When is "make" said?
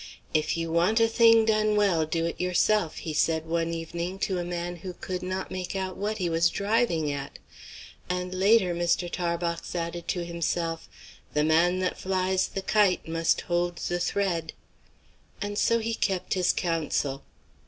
5.51-5.75